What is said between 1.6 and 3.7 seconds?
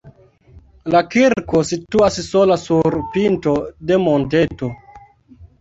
situas sola sur pinto